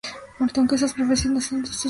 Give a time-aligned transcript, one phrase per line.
[0.39, 1.79] Aunque estas profesiones son de dudosa interpretación.